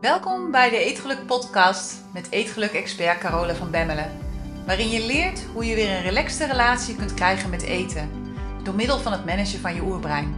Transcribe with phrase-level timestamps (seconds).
[0.00, 4.18] Welkom bij de Eetgeluk podcast met Eetgeluk-expert Carole van Bemmelen.
[4.66, 8.34] Waarin je leert hoe je weer een relaxte relatie kunt krijgen met eten.
[8.62, 10.34] Door middel van het managen van je oerbrein.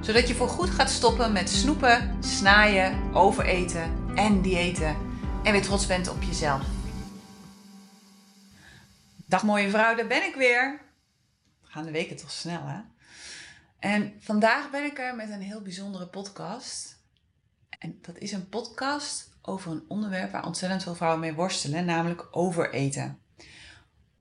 [0.00, 4.96] Zodat je voorgoed gaat stoppen met snoepen, snaaien, overeten en diëten.
[5.44, 6.62] En weer trots bent op jezelf.
[9.26, 10.80] Dag mooie vrouw, daar ben ik weer.
[11.62, 12.80] Gaan de weken toch snel hè?
[13.78, 17.00] En vandaag ben ik er met een heel bijzondere podcast.
[17.82, 22.28] En dat is een podcast over een onderwerp waar ontzettend veel vrouwen mee worstelen, namelijk
[22.30, 23.18] overeten.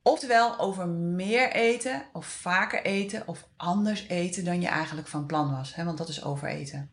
[0.01, 5.51] Oftewel over meer eten of vaker eten of anders eten dan je eigenlijk van plan
[5.51, 5.75] was.
[5.75, 5.83] Hè?
[5.83, 6.91] Want dat is overeten.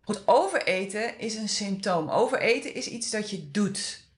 [0.00, 2.08] Goed, overeten is een symptoom.
[2.08, 4.08] Overeten is iets dat je doet.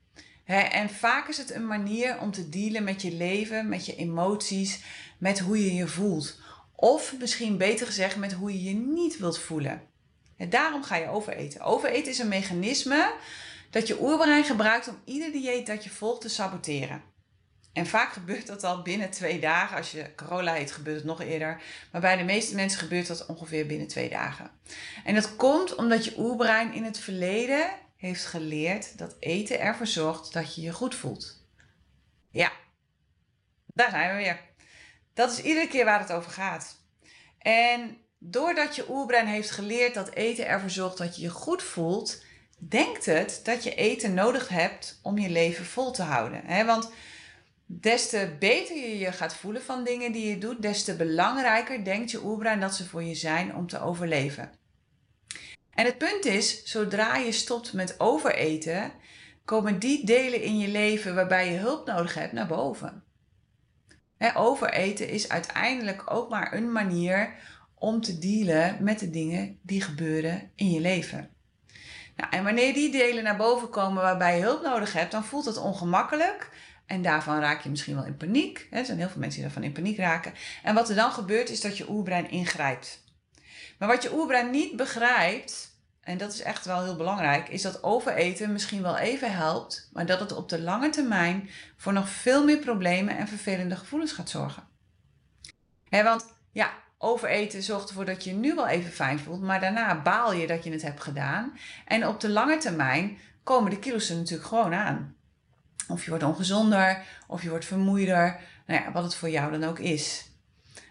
[0.44, 0.60] Hè?
[0.60, 4.84] En vaak is het een manier om te dealen met je leven, met je emoties,
[5.18, 6.40] met hoe je je voelt.
[6.74, 9.90] Of misschien beter gezegd met hoe je je niet wilt voelen.
[10.42, 11.60] En daarom ga je overeten.
[11.60, 13.14] Overeten is een mechanisme
[13.70, 17.02] dat je oerbrein gebruikt om ieder dieet dat je volgt te saboteren.
[17.72, 19.76] En vaak gebeurt dat al binnen twee dagen.
[19.76, 21.62] Als je corona heet, gebeurt het nog eerder.
[21.92, 24.50] Maar bij de meeste mensen gebeurt dat ongeveer binnen twee dagen.
[25.04, 30.32] En dat komt omdat je oerbrein in het verleden heeft geleerd dat eten ervoor zorgt
[30.32, 31.46] dat je je goed voelt.
[32.30, 32.52] Ja,
[33.66, 34.40] daar zijn we weer.
[35.14, 36.80] Dat is iedere keer waar het over gaat.
[37.38, 42.22] En doordat je oerbrein heeft geleerd dat eten ervoor zorgt dat je je goed voelt,
[42.58, 46.66] denkt het dat je eten nodig hebt om je leven vol te houden.
[46.66, 46.90] Want
[47.66, 51.84] des te beter je je gaat voelen van dingen die je doet, des te belangrijker
[51.84, 54.50] denkt je oerbrein dat ze voor je zijn om te overleven.
[55.70, 58.92] En het punt is, zodra je stopt met overeten,
[59.44, 63.04] komen die delen in je leven waarbij je hulp nodig hebt naar boven.
[64.34, 67.34] overeten is uiteindelijk ook maar een manier
[67.82, 71.30] om te dealen met de dingen die gebeuren in je leven.
[72.16, 75.44] Nou, en wanneer die delen naar boven komen waarbij je hulp nodig hebt, dan voelt
[75.44, 76.50] het ongemakkelijk.
[76.86, 78.66] En daarvan raak je misschien wel in paniek.
[78.70, 80.32] Er zijn heel veel mensen die daarvan in paniek raken.
[80.62, 83.04] En wat er dan gebeurt, is dat je oerbrein ingrijpt.
[83.78, 87.82] Maar wat je oerbrein niet begrijpt, en dat is echt wel heel belangrijk, is dat
[87.82, 92.44] overeten misschien wel even helpt, maar dat het op de lange termijn voor nog veel
[92.44, 94.68] meer problemen en vervelende gevoelens gaat zorgen.
[95.90, 100.02] want ja, overeten zorgt ervoor dat je je nu wel even fijn voelt, maar daarna
[100.02, 101.58] baal je dat je het hebt gedaan.
[101.86, 105.16] En op de lange termijn komen de kilo's er natuurlijk gewoon aan.
[105.88, 109.64] Of je wordt ongezonder, of je wordt vermoeider, nou ja, wat het voor jou dan
[109.64, 110.30] ook is.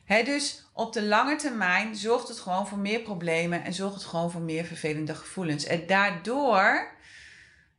[0.05, 4.31] dus op de lange termijn zorgt het gewoon voor meer problemen en zorgt het gewoon
[4.31, 5.65] voor meer vervelende gevoelens.
[5.65, 6.91] En daardoor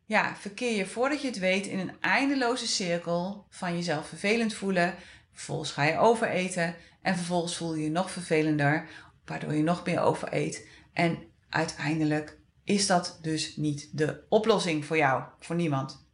[0.04, 4.94] ja, verkeer je voordat je het weet in een eindeloze cirkel van jezelf vervelend voelen.
[5.32, 8.88] Vervolgens ga je overeten en vervolgens voel je je nog vervelender,
[9.24, 10.68] waardoor je nog meer overeet.
[10.92, 11.18] En
[11.48, 16.06] uiteindelijk is dat dus niet de oplossing voor jou, voor niemand.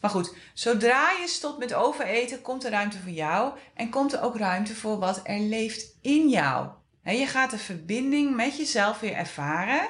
[0.00, 4.22] Maar goed, zodra je stopt met overeten, komt er ruimte voor jou en komt er
[4.22, 6.68] ook ruimte voor wat er leeft in jou.
[7.02, 9.88] je gaat de verbinding met jezelf weer ervaren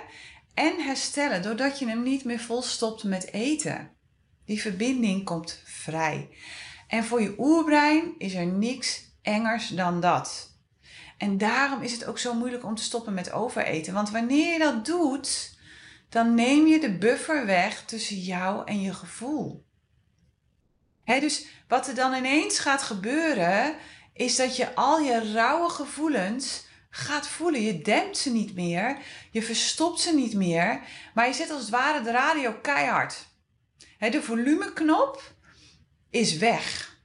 [0.54, 3.90] en herstellen doordat je hem niet meer volstopt met eten.
[4.44, 6.28] Die verbinding komt vrij.
[6.88, 10.54] En voor je oerbrein is er niks engers dan dat.
[11.18, 13.92] En daarom is het ook zo moeilijk om te stoppen met overeten.
[13.94, 15.58] Want wanneer je dat doet,
[16.08, 19.64] dan neem je de buffer weg tussen jou en je gevoel.
[21.04, 23.76] dus wat er dan ineens gaat gebeuren,
[24.12, 27.60] is dat je al je rauwe gevoelens gaat voelen.
[27.60, 28.98] Je dempt ze niet meer,
[29.30, 30.80] je verstopt ze niet meer,
[31.14, 33.26] maar je zet als het ware de radio keihard.
[33.98, 35.32] de volumeknop
[36.10, 36.96] is weg.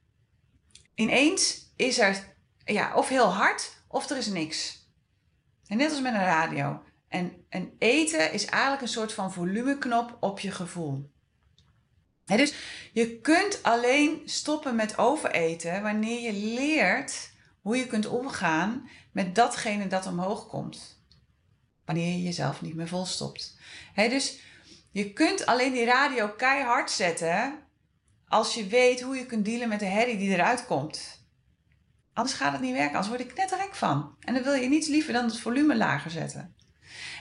[0.95, 2.23] Ineens is er
[2.65, 4.89] ja, of heel hard of er is niks.
[5.67, 6.83] En net als met een radio.
[7.07, 11.11] En, en eten is eigenlijk een soort van volumeknop op je gevoel.
[12.25, 12.53] dus
[12.93, 17.31] je kunt alleen stoppen met overeten wanneer je leert
[17.61, 21.03] hoe je kunt omgaan met datgene dat omhoog komt.
[21.85, 23.57] Wanneer je jezelf niet meer volstopt.
[23.93, 24.39] He, dus
[24.91, 27.59] je kunt alleen die radio keihard zetten
[28.27, 31.20] als je weet hoe je kunt dealen met de herrie die eruit komt.
[32.21, 34.15] Anders gaat het niet werken, anders word ik knetterrek van.
[34.19, 36.55] En dan wil je niets liever dan het volume lager zetten.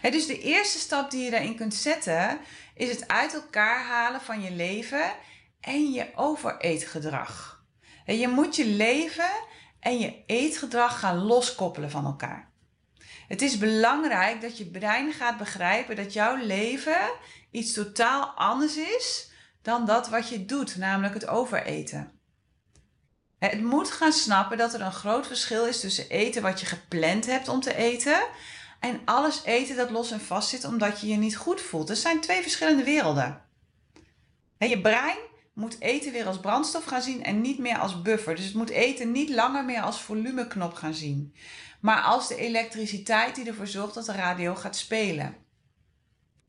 [0.03, 2.39] dus de eerste stap die je daarin kunt zetten,
[2.75, 5.13] is het uit elkaar halen van je leven
[5.61, 7.65] en je overeetgedrag.
[8.07, 9.31] je moet je leven
[9.81, 12.51] en je eetgedrag gaan loskoppelen van elkaar.
[13.29, 17.11] Het is belangrijk dat je brein gaat begrijpen dat jouw leven
[17.51, 19.31] iets totaal anders is
[19.63, 22.20] dan dat wat je doet, namelijk het overeten.
[23.41, 27.27] Het moet gaan snappen dat er een groot verschil is tussen eten wat je gepland
[27.27, 28.23] hebt om te eten
[28.81, 31.89] en alles eten dat los en vast zit omdat je je niet goed voelt.
[31.89, 33.43] Dat zijn twee verschillende werelden.
[34.59, 35.19] je brein
[35.55, 38.37] moet eten weer als brandstof gaan zien en niet meer als buffer.
[38.37, 41.35] Dus het moet eten niet langer meer als volumeknop gaan zien,
[41.81, 45.40] maar als de elektriciteit die ervoor zorgt dat de radio gaat spelen.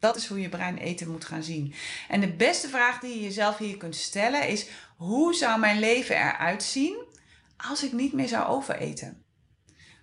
[0.02, 1.74] Dat is hoe je brein eten moet gaan zien.
[2.08, 4.68] En de beste vraag die je jezelf hier kunt stellen is:
[4.98, 7.04] hoe zou mijn leven eruit zien
[7.58, 9.24] als ik niet meer zou overeten?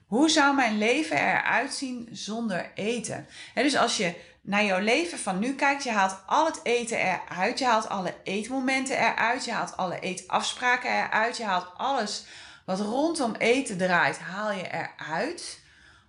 [0.07, 3.27] Hoe zou mijn leven eruit zien zonder eten?
[3.55, 7.59] dus als je naar jouw leven van nu kijkt, je haalt al het eten eruit,
[7.59, 12.25] je haalt alle eetmomenten eruit, je haalt alle eetafspraken eruit, je haalt alles
[12.67, 15.61] wat rondom eten draait, haal je eruit.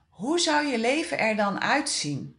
[0.10, 2.39] Hoe zou je leven er dan uitzien?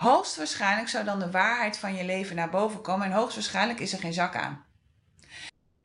[0.00, 3.98] Hoogstwaarschijnlijk zou dan de waarheid van je leven naar boven komen en hoogstwaarschijnlijk is er
[3.98, 4.64] geen zak aan.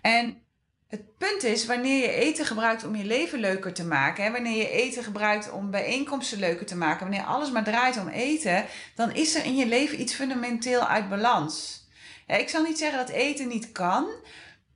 [0.01, 0.41] En
[0.87, 4.57] het punt is, wanneer je eten gebruikt om je leven leuker te maken, hè, wanneer
[4.57, 8.65] je eten gebruikt om bijeenkomsten leuker te maken, wanneer alles maar draait om eten,
[8.95, 11.83] dan is er in je leven iets fundamenteel uit balans.
[12.27, 14.07] ik zal niet zeggen dat eten niet kan,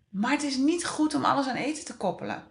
[0.10, 2.44] maar het is niet goed om alles aan eten te koppelen.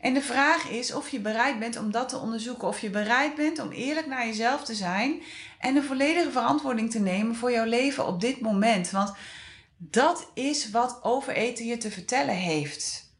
[0.00, 3.34] En de vraag is of je bereid bent om dat te onderzoeken, of je bereid
[3.34, 5.22] bent om eerlijk naar jezelf te zijn
[5.58, 8.90] en de volledige verantwoording te nemen voor jouw leven op dit moment.
[8.90, 9.12] Want
[9.76, 13.14] dat is wat overeten je te vertellen heeft.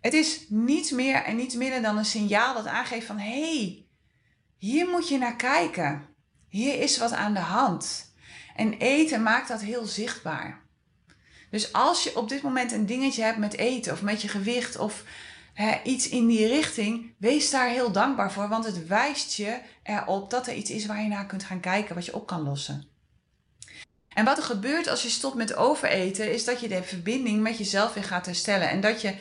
[0.00, 3.86] Het is niets meer en niets minder dan een signaal dat aangeeft van hé, hey,
[4.56, 6.06] hier moet je naar kijken.
[6.48, 8.14] Hier is wat aan de hand.
[8.56, 10.68] En eten maakt dat heel zichtbaar.
[11.50, 14.78] Dus als je op dit moment een dingetje hebt met eten of met je gewicht
[14.78, 15.04] of
[15.52, 20.30] hè, iets in die richting, wees daar heel dankbaar voor, want het wijst je erop
[20.30, 22.88] dat er iets is waar je naar kunt gaan kijken, wat je op kan lossen.
[24.08, 27.58] En wat er gebeurt als je stopt met overeten, is dat je de verbinding met
[27.58, 28.70] jezelf weer gaat herstellen.
[28.70, 29.14] En dat je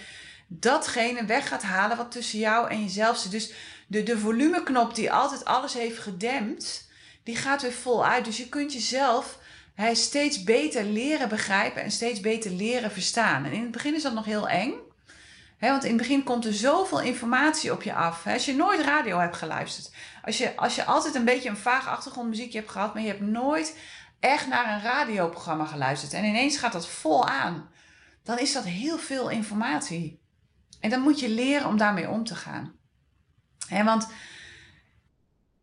[0.47, 3.31] datgene weg gaat halen wat tussen jou en jezelf zit.
[3.31, 3.51] Dus
[3.87, 6.89] de, de volumeknop die altijd alles heeft gedempt,
[7.23, 8.25] die gaat weer vol uit.
[8.25, 9.39] Dus je kunt jezelf
[9.79, 13.45] hij steeds beter leren begrijpen en steeds beter leren verstaan.
[13.45, 14.73] En in het begin is dat nog heel eng.
[15.59, 18.27] want in het begin komt er zoveel informatie op je af.
[18.27, 19.91] als je nooit radio hebt geluisterd.
[20.25, 23.21] Als je, als je altijd een beetje een vaag achtergrondmuziekje hebt gehad, maar je hebt
[23.21, 23.77] nooit
[24.19, 27.69] echt naar een radioprogramma geluisterd en ineens gaat dat vol aan,
[28.23, 30.21] dan is dat heel veel informatie.
[30.79, 32.73] En dan moet je leren om daarmee om te gaan.
[33.69, 34.07] want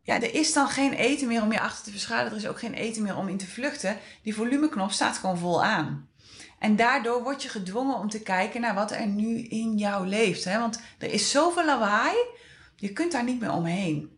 [0.06, 2.32] ja, er is dan geen eten meer om je achter te verschuilen.
[2.32, 3.98] Er is ook geen eten meer om in te vluchten.
[4.22, 6.08] Die volumeknop staat gewoon vol aan.
[6.58, 10.44] En daardoor word je gedwongen om te kijken naar wat er nu in jou leeft.
[10.44, 10.58] Hè?
[10.58, 12.16] Want er is zoveel lawaai,
[12.76, 14.10] je kunt daar niet meer omheen.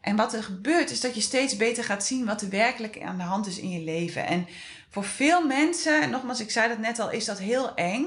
[0.00, 3.16] En wat er gebeurt is dat je steeds beter gaat zien wat er werkelijk aan
[3.16, 4.26] de hand is in je leven.
[4.26, 4.46] En
[4.88, 8.06] voor veel mensen, nogmaals, ik zei dat net al, is dat heel eng.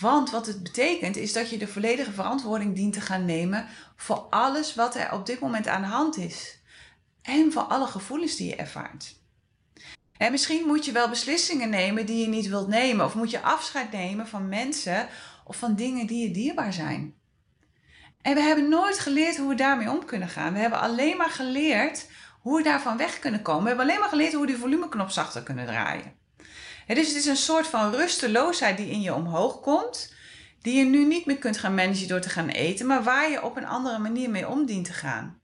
[0.00, 3.66] Want wat het betekent is dat je de volledige verantwoording dient te gaan nemen
[3.96, 6.58] voor alles wat er op dit moment aan de hand is.
[7.22, 9.16] En voor alle gevoelens die je ervaart.
[10.16, 13.04] En misschien moet je wel beslissingen nemen die je niet wilt nemen.
[13.04, 15.08] Of moet je afscheid nemen van mensen
[15.44, 17.14] of van dingen die je dierbaar zijn.
[18.22, 20.52] En we hebben nooit geleerd hoe we daarmee om kunnen gaan.
[20.52, 22.10] We hebben alleen maar geleerd
[22.40, 23.62] hoe we daarvan weg kunnen komen.
[23.62, 26.12] We hebben alleen maar geleerd hoe we die volumeknop zachter kunnen draaien.
[26.94, 30.14] Dus het is een soort van rusteloosheid die in je omhoog komt,
[30.62, 33.42] die je nu niet meer kunt gaan managen door te gaan eten, maar waar je
[33.42, 35.40] op een andere manier mee om dient te gaan.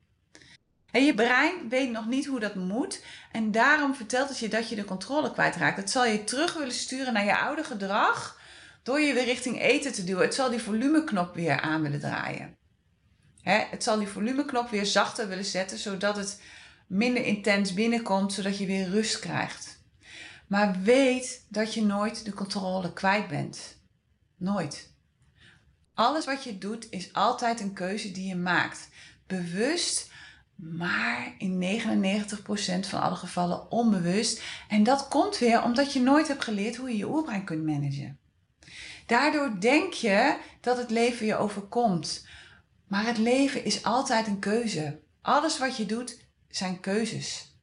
[0.91, 4.69] En je brein weet nog niet hoe dat moet en daarom vertelt het je dat
[4.69, 5.77] je de controle kwijtraakt.
[5.77, 8.41] Het zal je terug willen sturen naar je oude gedrag
[8.83, 10.25] door je weer richting eten te duwen.
[10.25, 12.57] Het zal die volumeknop weer aan willen draaien.
[13.43, 16.41] het zal die volumeknop weer zachter willen zetten, zodat het
[16.87, 19.82] minder intens binnenkomt, zodat je weer rust krijgt.
[20.53, 23.77] Maar weet dat je nooit de controle kwijt bent.
[24.37, 24.95] Nooit.
[25.95, 28.89] Alles wat je doet is altijd een keuze die je maakt.
[29.27, 30.11] Bewust,
[30.55, 34.43] maar in 99% van alle gevallen onbewust.
[34.69, 38.19] En dat komt weer omdat je nooit hebt geleerd hoe je je oerbrein kunt managen.
[39.07, 42.27] Daardoor denk je dat het leven je overkomt.
[42.87, 45.01] Maar het leven is altijd een keuze.
[45.23, 47.57] Alles wat je doet zijn keuzes.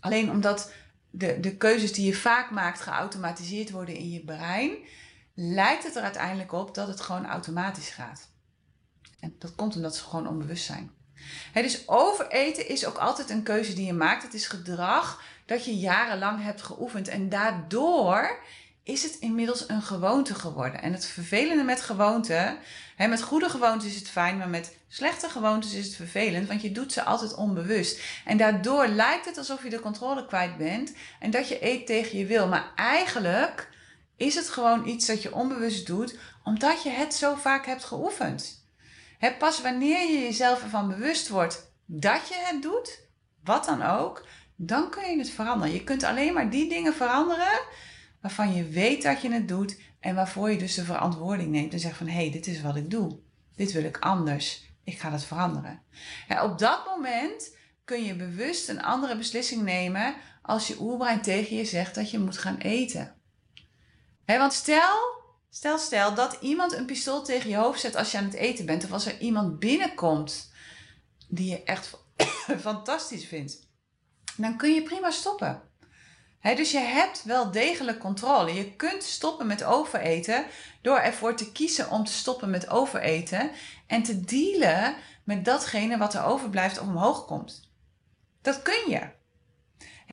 [0.00, 0.72] Alleen omdat
[1.12, 4.76] de, de keuzes die je vaak maakt geautomatiseerd worden in je brein,
[5.34, 8.30] lijkt het er uiteindelijk op dat het gewoon automatisch gaat.
[9.20, 10.90] En dat komt omdat ze gewoon onbewust zijn.
[11.52, 14.22] dus overeten is ook altijd een keuze die je maakt.
[14.22, 17.08] Het is gedrag dat je jarenlang hebt geoefend.
[17.08, 18.38] En daardoor
[18.84, 20.82] is het inmiddels een gewoonte geworden.
[20.82, 22.58] En het vervelende met gewoonten,
[22.96, 26.62] hè, met goede gewoontes is het fijn, maar met slechte gewoontes is het vervelend, want
[26.62, 28.00] je doet ze altijd onbewust.
[28.24, 32.18] En daardoor lijkt het alsof je de controle kwijt bent en dat je eet tegen
[32.18, 32.48] je wil.
[32.48, 33.68] Maar eigenlijk
[34.16, 38.66] is het gewoon iets dat je onbewust doet, omdat je het zo vaak hebt geoefend.
[39.38, 43.00] pas wanneer je jezelf ervan bewust wordt dat je het doet,
[43.44, 45.74] wat dan ook, dan kun je het veranderen.
[45.74, 47.60] Je kunt alleen maar die dingen veranderen
[48.22, 51.80] waarvan je weet dat je het doet en waarvoor je dus de verantwoording neemt en
[51.80, 53.18] zegt van hé, hey, dit is wat ik doe.
[53.56, 54.70] Dit wil ik anders.
[54.84, 55.82] Ik ga dat veranderen.
[56.42, 61.64] Op dat moment kun je bewust een andere beslissing nemen als je oerbrein tegen je
[61.64, 63.14] zegt dat je moet gaan eten.
[64.26, 64.98] want stel,
[65.50, 68.66] stel, stel dat iemand een pistool tegen je hoofd zet als je aan het eten
[68.66, 70.52] bent, of als er iemand binnenkomt
[71.28, 71.98] die je echt
[72.60, 73.68] fantastisch vindt,
[74.36, 75.62] dan kun je prima stoppen.
[76.42, 78.54] Dus je hebt wel degelijk controle.
[78.54, 80.44] Je kunt stoppen met overeten
[80.80, 83.50] door ervoor te kiezen om te stoppen met overeten
[83.86, 84.94] en te dealen
[85.24, 87.70] met datgene wat er overblijft of omhoog komt.
[88.42, 89.00] Dat kun je.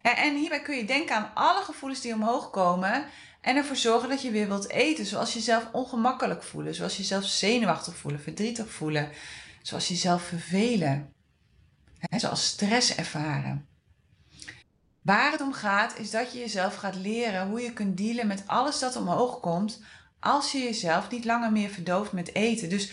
[0.01, 3.05] En hierbij kun je denken aan alle gevoelens die omhoog komen
[3.41, 7.95] en ervoor zorgen dat je weer wilt eten, zoals jezelf ongemakkelijk voelen, zoals jezelf zenuwachtig
[7.95, 9.11] voelen, verdrietig voelen,
[9.61, 11.13] zoals jezelf vervelen,
[12.09, 13.68] zoals stress ervaren.
[15.09, 18.43] Waar het om gaat is dat je jezelf gaat leren hoe je kunt dealen met
[18.45, 19.81] alles dat omhoog komt
[20.19, 22.69] als je jezelf niet langer meer verdooft met eten.
[22.69, 22.91] Dus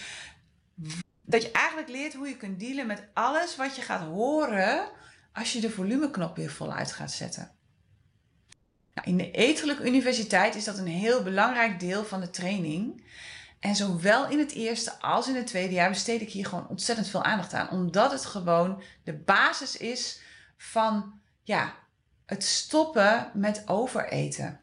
[1.23, 4.88] dat je eigenlijk leert hoe je kunt dealen met alles wat je gaat horen
[5.32, 7.50] als je de volumeknop weer voluit gaat zetten.
[8.94, 13.04] Nou, in de Eterlijke Universiteit is dat een heel belangrijk deel van de training.
[13.61, 17.08] En zowel in het eerste als in het tweede jaar besteed ik hier gewoon ontzettend
[17.08, 17.70] veel aandacht aan.
[17.70, 20.20] Omdat het gewoon de basis is
[20.56, 21.85] van ja,
[22.26, 24.61] het stoppen met overeten.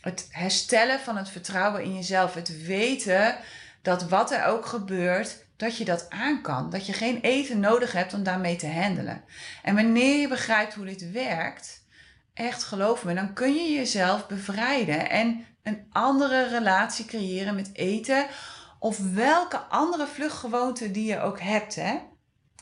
[0.00, 2.34] Het herstellen van het vertrouwen in jezelf.
[2.34, 3.36] Het weten
[3.82, 6.70] dat wat er ook gebeurt, dat je dat aan kan.
[6.70, 9.24] Dat je geen eten nodig hebt om daarmee te handelen.
[9.62, 11.86] En wanneer je begrijpt hoe dit werkt,
[12.34, 18.26] echt geloof me, dan kun je jezelf bevrijden en een andere relatie creëren met eten.
[18.78, 21.74] Of welke andere vluchtgewoonte die je ook hebt.
[21.74, 21.98] Hè?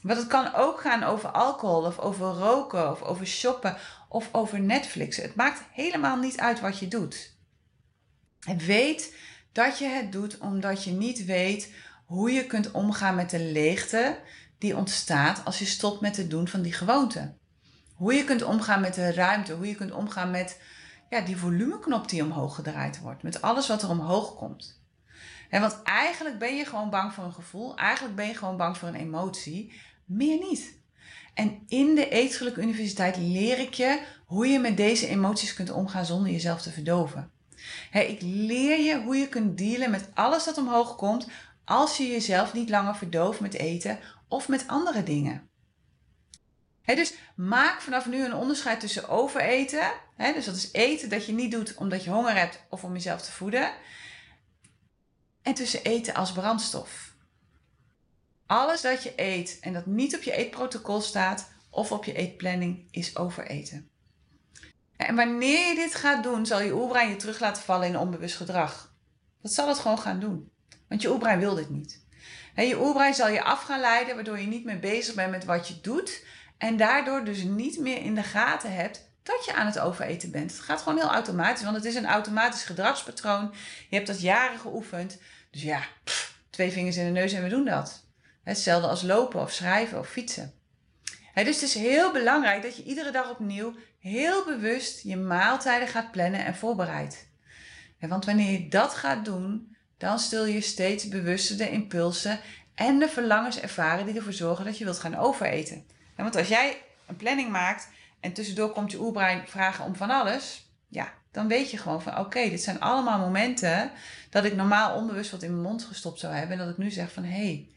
[0.02, 3.76] Want het kan ook gaan over alcohol of over roken of over shoppen
[4.12, 5.16] of over Netflix.
[5.16, 7.36] Het maakt helemaal niet uit wat je doet.
[8.46, 9.16] En weet
[9.52, 11.72] dat je het doet omdat je niet weet
[12.04, 14.18] hoe je kunt omgaan met de leegte
[14.58, 17.34] die ontstaat als je stopt met het doen van die gewoonte.
[17.94, 20.60] Hoe je kunt omgaan met de ruimte, hoe je kunt omgaan met
[21.10, 24.80] ja, die volumeknop die omhoog gedraaid wordt, met alles wat er omhoog komt.
[25.50, 28.76] En want eigenlijk ben je gewoon bang voor een gevoel, eigenlijk ben je gewoon bang
[28.76, 30.81] voor een emotie, meer niet.
[31.34, 36.04] En in de Eetgelijk Universiteit leer ik je hoe je met deze emoties kunt omgaan
[36.04, 37.30] zonder jezelf te verdoven.
[37.92, 41.26] ik leer je hoe je kunt dealen met alles dat omhoog komt
[41.64, 43.98] als je jezelf niet langer verdooft met eten
[44.28, 45.48] of met andere dingen.
[46.84, 49.92] dus maak vanaf nu een onderscheid tussen overeten.
[50.16, 53.22] dus dat is eten dat je niet doet omdat je honger hebt of om jezelf
[53.22, 53.72] te voeden.
[55.42, 57.11] En tussen eten als brandstof.
[58.52, 62.88] Alles dat je eet en dat niet op je eetprotocol staat of op je eetplanning
[62.90, 63.88] is overeten.
[64.96, 68.36] En wanneer je dit gaat doen, zal je oerbrein je terug laten vallen in onbewust
[68.36, 68.94] gedrag.
[69.42, 70.50] Dat zal het gewoon gaan doen.
[70.88, 72.04] Want je oerbrein wil dit niet.
[72.54, 75.44] En je oerbrein zal je af gaan leiden, waardoor je niet meer bezig bent met
[75.44, 76.24] wat je doet.
[76.58, 80.50] En daardoor dus niet meer in de gaten hebt dat je aan het overeten bent.
[80.50, 83.54] Het gaat gewoon heel automatisch, want het is een automatisch gedragspatroon.
[83.88, 85.18] Je hebt dat jaren geoefend.
[85.50, 85.82] Dus ja,
[86.50, 88.10] twee vingers in de neus en we doen dat.
[88.42, 90.52] Hetzelfde als lopen of schrijven of fietsen.
[91.34, 96.10] dus het is heel belangrijk dat je iedere dag opnieuw heel bewust je maaltijden gaat
[96.10, 97.30] plannen en voorbereidt.
[98.00, 102.40] Want wanneer je dat gaat doen, dan stil je steeds bewuster de impulsen
[102.74, 105.84] en de verlangens ervaren die ervoor zorgen dat je wilt gaan overeten.
[106.16, 107.88] Want als jij een planning maakt
[108.20, 112.18] en tussendoor komt je oerbrein vragen om van alles, ja, dan weet je gewoon van
[112.18, 113.90] oké, dit zijn allemaal momenten
[114.30, 116.90] dat ik normaal onbewust wat in mijn mond gestopt zou hebben en dat ik nu
[116.90, 117.68] zeg van hé, hey,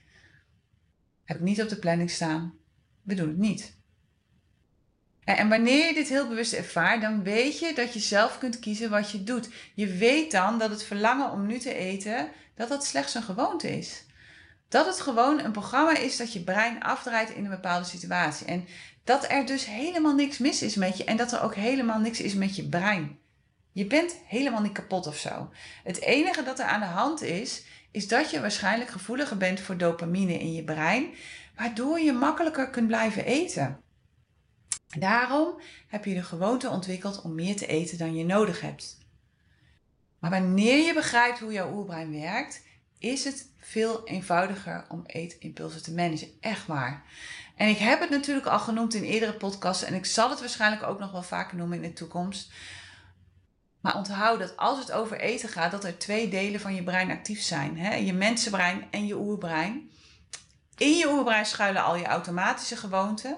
[1.26, 2.54] heb ik niet op de planning staan.
[3.02, 3.78] We doen het niet.
[5.24, 8.90] En wanneer je dit heel bewust ervaart, dan weet je dat je zelf kunt kiezen
[8.90, 9.50] wat je doet.
[9.74, 13.78] Je weet dan dat het verlangen om nu te eten, dat dat slechts een gewoonte
[13.78, 14.06] is.
[14.68, 18.48] Dat het gewoon een programma is dat je brein afdraait in een bepaalde situatie.
[18.48, 18.68] En
[19.04, 22.22] dat er dus helemaal niks mis is met je en dat er ook helemaal niks
[22.22, 23.18] is met je brein.
[23.72, 25.50] Je bent helemaal niet kapot of zo.
[25.84, 27.64] Het enige dat er aan de hand is,
[27.96, 31.14] is dat je waarschijnlijk gevoeliger bent voor dopamine in je brein,
[31.56, 33.82] waardoor je makkelijker kunt blijven eten.
[34.98, 38.98] Daarom heb je de gewoonte ontwikkeld om meer te eten dan je nodig hebt.
[40.20, 42.62] Maar wanneer je begrijpt hoe jouw oerbrein werkt,
[43.00, 46.28] is het veel eenvoudiger om eetimpulsen te managen.
[46.40, 47.04] Echt waar.
[47.56, 50.84] En ik heb het natuurlijk al genoemd in eerdere podcasts en ik zal het waarschijnlijk
[50.84, 52.52] ook nog wel vaker noemen in de toekomst.
[53.86, 57.12] Maar onthoud dat als het over eten gaat, dat er twee delen van je brein
[57.12, 57.78] actief zijn.
[57.78, 57.96] Hè?
[57.96, 59.90] Je mensenbrein en je oerbrein.
[60.78, 63.38] In je oerbrein schuilen al je automatische gewoonten.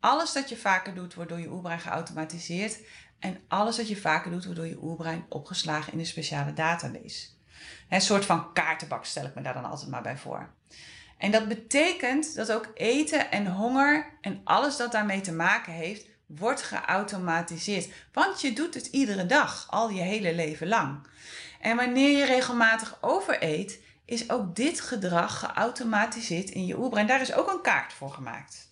[0.00, 2.78] Alles dat je vaker doet, wordt door je oerbrein geautomatiseerd.
[3.18, 7.28] En alles wat je vaker doet, wordt door je oerbrein opgeslagen in een speciale database.
[7.88, 10.50] Een soort van kaartenbak stel ik me daar dan altijd maar bij voor.
[11.18, 16.09] En dat betekent dat ook eten en honger en alles dat daarmee te maken heeft,
[16.36, 17.88] wordt geautomatiseerd.
[18.12, 21.06] Want je doet het iedere dag, al je hele leven lang.
[21.60, 27.06] En wanneer je regelmatig overeet, is ook dit gedrag geautomatiseerd in je oerbrein.
[27.06, 28.68] Daar is ook een kaart voor gemaakt.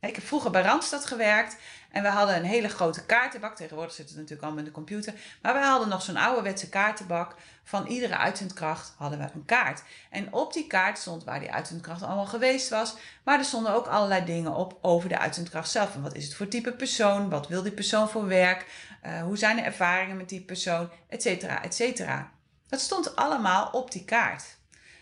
[0.00, 1.56] Ik heb vroeger bij Randstad gewerkt
[1.90, 3.56] en we hadden een hele grote kaartenbak.
[3.56, 5.14] Tegenwoordig zit het natuurlijk allemaal in de computer.
[5.42, 7.34] Maar we hadden nog zo'n ouderwetse kaartenbak.
[7.64, 9.82] Van iedere uitzendkracht hadden we een kaart.
[10.10, 12.96] En op die kaart stond waar die uitzendkracht allemaal geweest was.
[13.24, 15.94] Maar er stonden ook allerlei dingen op over de uitzendkracht zelf.
[15.94, 17.28] En wat is het voor type persoon?
[17.28, 18.66] Wat wil die persoon voor werk?
[19.06, 20.90] Uh, hoe zijn de ervaringen met die persoon?
[21.08, 22.30] Etcetera, etcetera.
[22.66, 24.44] Dat stond allemaal op die kaart.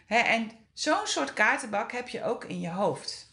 [0.07, 3.28] en zo'n soort kaartenbak heb je ook in je hoofd.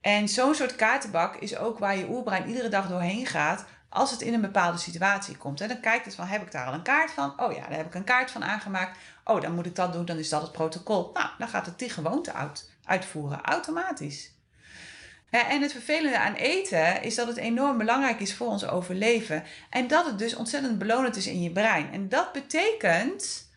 [0.00, 4.20] En zo'n soort kaartenbak is ook waar je oerbrein iedere dag doorheen gaat als het
[4.20, 5.60] in een bepaalde situatie komt.
[5.60, 7.40] En dan kijkt het van, heb ik daar al een kaart van?
[7.40, 8.98] Oh ja, daar heb ik een kaart van aangemaakt.
[9.24, 11.10] Oh, dan moet ik dat doen, dan is dat het protocol.
[11.14, 14.34] Nou, dan gaat het die gewoonte uit, uitvoeren, automatisch.
[15.30, 19.44] en het vervelende aan eten is dat het enorm belangrijk is voor ons overleven.
[19.70, 21.92] En dat het dus ontzettend belonend is in je brein.
[21.92, 23.50] En dat betekent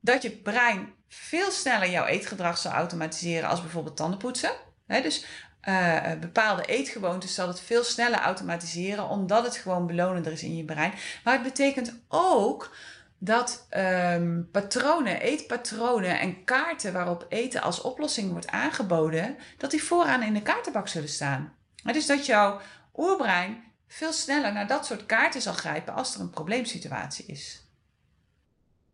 [0.00, 4.50] dat je brein veel sneller jouw eetgedrag zal automatiseren als bijvoorbeeld tandenpoetsen.
[4.86, 5.24] Dus
[5.68, 10.64] uh, bepaalde eetgewoontes zal het veel sneller automatiseren, omdat het gewoon belonender is in je
[10.64, 10.92] brein.
[11.24, 12.70] Maar het betekent ook
[13.18, 20.22] dat um, patronen, eetpatronen en kaarten waarop eten als oplossing wordt aangeboden, dat die vooraan
[20.22, 21.52] in de kaartenbak zullen staan.
[21.82, 22.60] Dus dat jouw
[22.96, 27.64] oerbrein veel sneller naar dat soort kaarten zal grijpen als er een probleemsituatie is.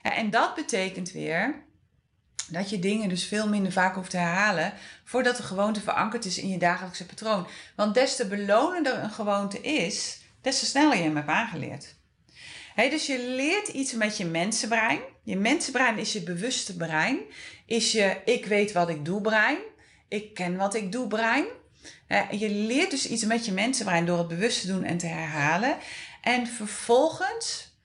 [0.01, 1.65] En dat betekent weer
[2.49, 4.73] dat je dingen dus veel minder vaak hoeft te herhalen
[5.05, 7.47] voordat de gewoonte verankerd is in je dagelijkse patroon.
[7.77, 11.95] Want des te belonender een gewoonte is, des te sneller je hem hebt aangeleerd.
[12.77, 15.01] dus je leert iets met je mensenbrein.
[15.23, 17.19] Je mensenbrein is je bewuste brein.
[17.67, 19.59] Is je ik weet wat ik doe brein.
[20.09, 21.45] Ik ken wat ik doe brein.
[22.31, 25.77] je leert dus iets met je mensenbrein door het bewust te doen en te herhalen.
[26.21, 27.77] En vervolgens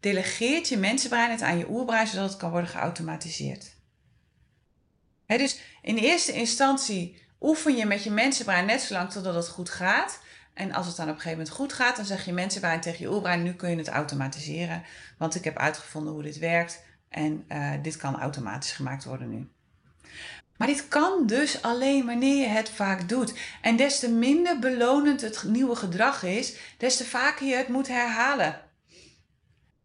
[0.00, 3.75] delegeert je mensenbrein het aan je oerbrein zodat het kan worden geautomatiseerd
[5.26, 10.20] dus in eerste instantie oefen je met je mensenbrein net zolang totdat het goed gaat.
[10.54, 13.00] En als het dan op een gegeven moment goed gaat, dan zeg je mensenbrein tegen
[13.00, 14.82] je oerbrein, nu kun je het automatiseren.
[15.18, 19.48] Want ik heb uitgevonden hoe dit werkt en uh, dit kan automatisch gemaakt worden nu.
[20.56, 23.34] Maar dit kan dus alleen wanneer je het vaak doet.
[23.62, 27.88] En des te minder belonend het nieuwe gedrag is, des te vaker je het moet
[27.88, 28.60] herhalen.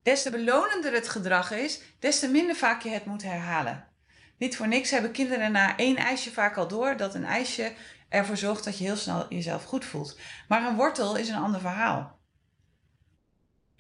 [0.03, 3.90] Des te belonender het gedrag is, des te minder vaak je het moet herhalen.
[4.41, 7.73] Niet voor niks hebben kinderen na één ijsje vaak al door dat een ijsje
[8.09, 10.17] ervoor zorgt dat je heel snel jezelf goed voelt.
[10.47, 12.19] Maar een wortel is een ander verhaal.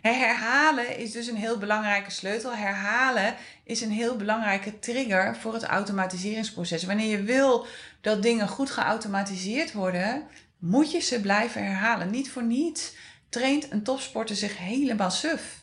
[0.01, 2.55] Herhalen is dus een heel belangrijke sleutel.
[2.55, 6.83] Herhalen is een heel belangrijke trigger voor het automatiseringsproces.
[6.83, 7.65] Wanneer je wil
[8.01, 10.27] dat dingen goed geautomatiseerd worden,
[10.59, 12.09] moet je ze blijven herhalen.
[12.09, 12.95] Niet voor niets
[13.29, 15.60] traint een topsporter zich helemaal suf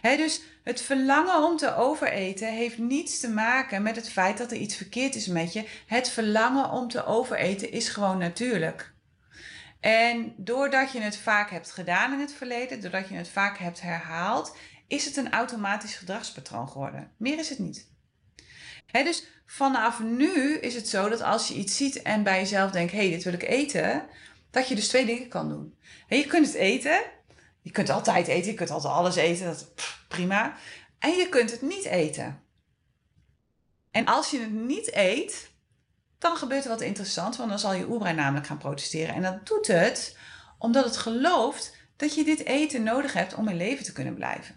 [0.00, 4.56] dus het verlangen om te overeten heeft niets te maken met het feit dat er
[4.56, 5.68] iets verkeerd is met je.
[5.86, 8.94] Het verlangen om te overeten is gewoon natuurlijk.
[9.80, 13.80] En doordat je het vaak hebt gedaan in het verleden, doordat je het vaak hebt
[13.80, 14.56] herhaald,
[14.86, 17.10] is het een automatisch gedragspatroon geworden.
[17.16, 17.90] Meer is het niet.
[18.92, 22.92] dus vanaf nu is het zo dat als je iets ziet en bij jezelf denkt:
[22.92, 24.06] hé, hey, dit wil ik eten,
[24.50, 25.74] dat je dus twee dingen kan doen.
[26.08, 27.02] je kunt het eten
[27.66, 29.72] je kunt altijd eten, je kunt altijd alles eten, dat
[30.08, 30.56] prima.
[30.98, 32.42] En je kunt het niet eten.
[33.90, 35.50] En als je het niet eet,
[36.18, 39.14] dan gebeurt er wat interessants, want dan zal je oerbrein namelijk gaan protesteren.
[39.14, 40.16] En dat doet het
[40.58, 44.56] omdat het gelooft dat je dit eten nodig hebt om in leven te kunnen blijven.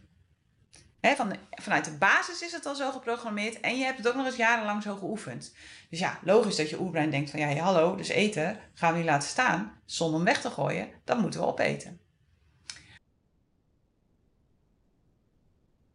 [1.01, 4.25] van vanuit de basis is het al zo geprogrammeerd en je hebt het ook nog
[4.25, 5.55] eens jarenlang zo geoefend.
[5.89, 9.07] Dus ja, logisch dat je oerbrein denkt van ja, hallo, dus eten gaan we niet
[9.07, 12.07] laten staan zonder hem weg te gooien, dan moeten we opeten.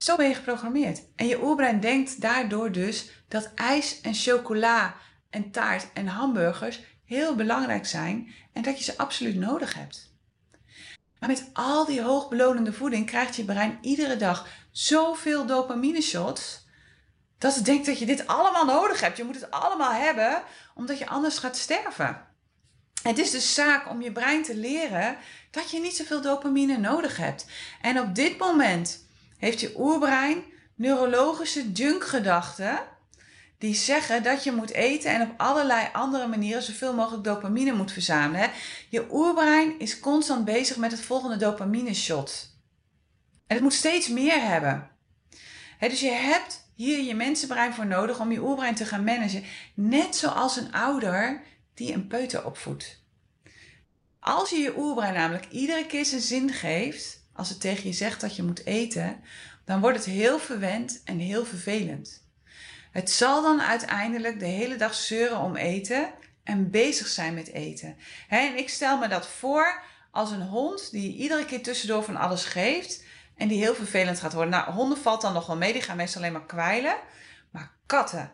[0.04, 1.02] Zo ben je geprogrammeerd.
[1.16, 4.94] En je oerbrein denkt daardoor dus dat ijs en chocola
[5.30, 10.14] en taart en hamburgers heel belangrijk zijn en dat je ze absoluut nodig hebt.
[11.18, 16.66] Maar met al die hoogbelonende voeding krijgt je brein iedere dag zoveel dopamine shots
[17.38, 19.16] dat het denkt dat je dit allemaal nodig hebt.
[19.16, 20.42] Je moet het allemaal hebben
[20.74, 22.26] omdat je anders gaat sterven.
[23.02, 25.16] Het is dus zaak om je brein te leren
[25.50, 27.46] dat je niet zoveel dopamine nodig hebt.
[27.80, 29.03] En op dit moment
[29.44, 32.78] heeft je oerbrein neurologische junkgedachten
[33.58, 37.92] die zeggen dat je moet eten en op allerlei andere manieren zoveel mogelijk dopamine moet
[37.92, 38.50] verzamelen.
[38.88, 42.56] Je oerbrein is constant bezig met het volgende dopamine shot.
[43.46, 44.90] En het moet steeds meer hebben.
[45.78, 49.44] dus je hebt hier je mensenbrein voor nodig om je oerbrein te gaan managen.
[49.74, 51.42] Net zoals een ouder
[51.74, 53.02] die een peuter opvoedt.
[54.20, 58.20] Als je je oerbrein namelijk iedere keer zijn zin geeft, als het tegen je zegt
[58.20, 59.20] dat je moet eten,
[59.64, 62.22] dan wordt het heel verwend en heel vervelend.
[62.90, 66.10] Het zal dan uiteindelijk de hele dag zeuren om eten
[66.44, 67.96] en bezig zijn met eten.
[68.28, 72.44] en ik stel me dat voor als een hond die iedere keer tussendoor van alles
[72.44, 73.04] geeft
[73.36, 74.50] en die heel vervelend gaat worden.
[74.50, 76.96] Nou, honden valt dan nog wel mee, die gaan meestal alleen maar kwijlen.
[77.50, 78.32] Maar katten,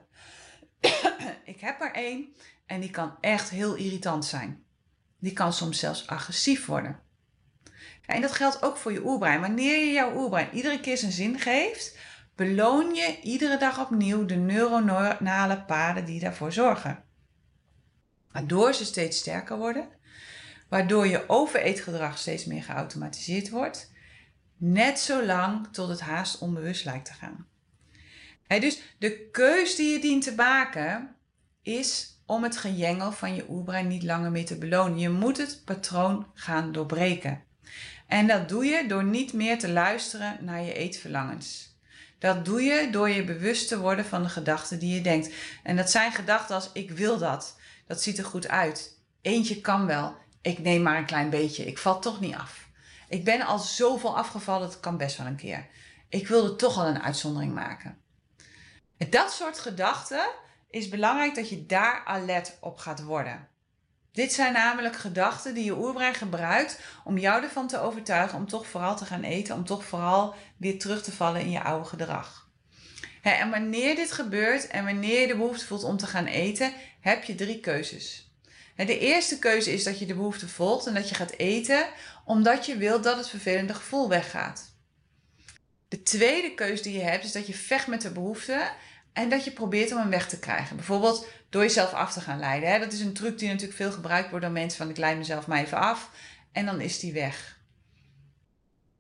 [1.45, 2.35] ik heb er één
[2.67, 4.65] en die kan echt heel irritant zijn.
[5.19, 7.01] Die kan soms zelfs agressief worden.
[8.11, 9.41] En dat geldt ook voor je oerbrein.
[9.41, 11.99] Wanneer je jouw oerbrein iedere keer zijn zin geeft,
[12.35, 17.05] beloon je iedere dag opnieuw de neuronale paden die daarvoor zorgen.
[18.33, 19.89] Waardoor ze steeds sterker worden,
[20.69, 23.93] waardoor je overeetgedrag steeds meer geautomatiseerd wordt,
[24.57, 27.47] net zo lang tot het haast onbewust lijkt te gaan.
[28.47, 31.17] dus de keus die je dient te maken
[31.63, 34.99] is om het gejengel van je oerbrein niet langer meer te belonen.
[34.99, 37.43] Je moet het patroon gaan doorbreken.
[38.07, 41.79] En dat doe je door niet meer te luisteren naar je eetverlangens.
[42.19, 45.35] Dat doe je door je bewust te worden van de gedachten die je denkt.
[45.63, 47.57] En dat zijn gedachten als ik wil dat.
[47.87, 48.99] Dat ziet er goed uit.
[49.23, 50.17] Eentje kan wel.
[50.43, 51.65] Ik neem maar een klein beetje.
[51.65, 52.69] Ik val toch niet af.
[53.09, 55.67] Ik ben al zoveel afgevallen, het kan best wel een keer.
[56.09, 57.99] Ik wilde toch al een uitzondering maken.
[59.11, 60.31] Dat soort gedachten
[60.71, 63.49] is belangrijk dat je daar alert op gaat worden.
[64.21, 68.67] Dit zijn namelijk gedachten die je oerbrein gebruikt om jou ervan te overtuigen om toch
[68.67, 72.49] vooral te gaan eten, om toch vooral weer terug te vallen in je oude gedrag.
[73.23, 77.25] En wanneer dit gebeurt en wanneer je de behoefte voelt om te gaan eten, heb
[77.25, 78.31] je drie keuzes.
[78.77, 81.87] De eerste keuze is dat je de behoefte volgt en dat je gaat eten
[82.25, 84.75] omdat je wilt dat het vervelende gevoel weggaat.
[85.89, 88.71] De tweede keuze die je hebt is dat je vecht met de behoefte
[89.13, 90.77] en dat je probeert om hem weg te krijgen.
[90.77, 92.81] Bijvoorbeeld door jezelf af te gaan leiden.
[92.81, 95.47] Dat is een truc die natuurlijk veel gebruikt wordt door mensen van ik leid mezelf
[95.47, 96.11] maar even af
[96.53, 97.59] en dan is die weg.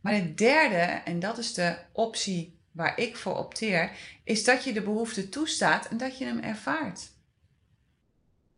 [0.00, 3.90] Maar de derde, en dat is de optie waar ik voor opteer,
[4.24, 7.10] is dat je de behoefte toestaat en dat je hem ervaart.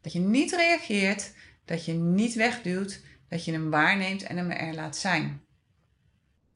[0.00, 1.32] Dat je niet reageert,
[1.64, 5.42] dat je niet wegduwt, dat je hem waarneemt en hem er laat zijn.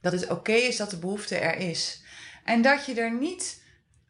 [0.01, 2.03] Dat het oké is dat de behoefte er is.
[2.45, 3.63] En dat je er niet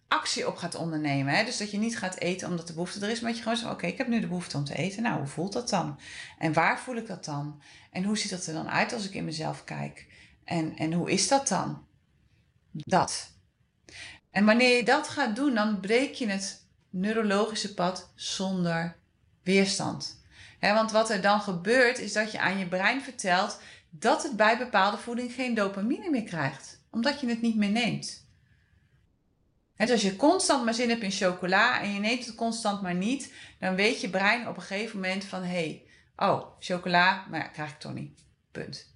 [0.09, 1.35] actie op gaat ondernemen.
[1.35, 1.45] Hè?
[1.45, 3.59] Dus dat je niet gaat eten omdat de behoefte er is, maar dat je gewoon
[3.59, 5.03] zegt: Oké, ik heb nu de behoefte om te eten.
[5.03, 5.99] Nou, hoe voelt dat dan?
[6.39, 7.63] En waar voel ik dat dan?
[7.91, 10.07] En hoe ziet dat er dan uit als ik in mezelf kijk?
[10.45, 11.85] En, en hoe is dat dan?
[12.71, 13.31] Dat.
[14.31, 18.97] En wanneer je dat gaat doen, dan breek je het neurologische pad zonder
[19.43, 20.21] weerstand.
[20.61, 24.59] want wat er dan gebeurt, is dat je aan je brein vertelt dat het bij
[24.59, 28.26] bepaalde voeding geen dopamine meer krijgt, omdat je het niet meer neemt.
[29.77, 32.95] Dus als je constant maar zin hebt in chocola en je neemt het constant maar
[32.95, 35.83] niet, dan weet je brein op een gegeven moment van hé, hey,
[36.29, 38.21] oh, chocola, maar ja, krijg ik toch niet.
[38.53, 38.95] Punt.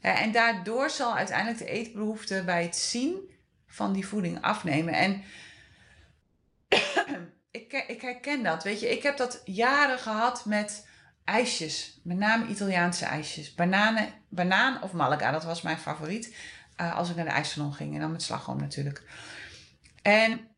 [0.00, 3.30] En daardoor zal uiteindelijk de eetbehoefte bij het zien
[3.66, 4.94] van die voeding afnemen.
[4.94, 5.22] En
[7.50, 8.64] ik, ik herken dat.
[8.64, 10.86] Weet je, ik heb dat jaren gehad met
[11.24, 12.00] ijsjes.
[12.02, 13.54] Met name Italiaanse ijsjes.
[13.54, 16.34] Bananen, banaan of malaga, dat was mijn favoriet.
[16.80, 17.94] Uh, als ik naar de ijssalon ging.
[17.94, 19.02] En dan met slagroom natuurlijk.
[20.02, 20.48] En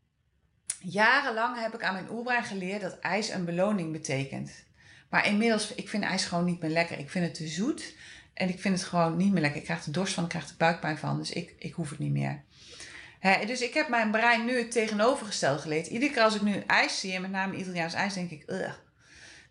[0.79, 4.51] jarenlang heb ik aan mijn oerbrein geleerd dat ijs een beloning betekent.
[5.09, 6.99] Maar inmiddels, ik vind ijs gewoon niet meer lekker.
[6.99, 7.95] Ik vind het te zoet.
[8.33, 9.59] En ik vind het gewoon niet meer lekker.
[9.59, 11.17] Ik krijg er dorst van, ik krijg er buikpijn van.
[11.17, 12.43] Dus ik, ik hoef het niet meer
[13.21, 15.87] dus ik heb mijn brein nu het tegenovergestelde geleerd.
[15.87, 18.43] Iedere keer als ik nu ijs zie, en met name Italiaans ijs, denk ik.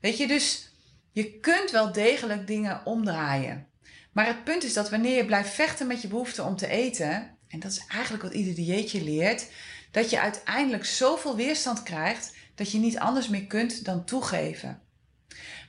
[0.01, 0.73] Weet je, dus
[1.13, 3.67] je kunt wel degelijk dingen omdraaien.
[4.13, 7.37] Maar het punt is dat wanneer je blijft vechten met je behoefte om te eten,
[7.49, 9.47] en dat is eigenlijk wat ieder dieetje leert,
[9.91, 14.83] dat je uiteindelijk zoveel weerstand krijgt dat je niet anders meer kunt dan toegeven.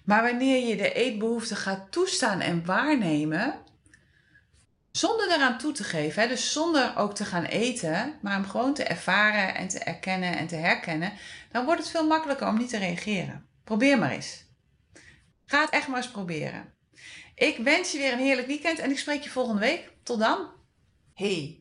[0.04, 3.56] Maar wanneer je de eetbehoefte gaat toestaan en waarnemen,
[4.92, 8.84] zonder eraan toe te geven, dus zonder ook te gaan eten, maar hem gewoon te
[8.84, 11.14] ervaren en te erkennen en te herkennen,
[11.52, 13.46] dan wordt het veel makkelijker om niet te reageren.
[13.64, 14.46] Probeer maar eens.
[15.46, 16.74] Ga het echt maar eens proberen.
[17.36, 19.92] Ik wens je weer een heerlijk weekend en ik spreek je volgende week.
[20.04, 20.50] Tot dan.
[21.14, 21.61] Hey,